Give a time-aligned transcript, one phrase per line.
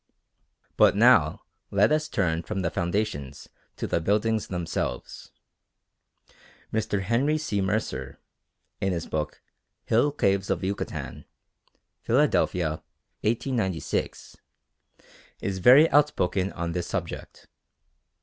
[0.77, 5.31] But now let us turn from the foundations to the buildings themselves.
[6.73, 7.03] Mr.
[7.03, 7.61] Henry C.
[7.61, 8.19] Mercer,
[8.79, 9.43] in his book
[9.85, 11.25] Hill Caves of Yucatan
[12.01, 12.81] (Philadelphia,
[13.23, 14.37] 1896),
[15.39, 17.47] is very outspoken on this subject.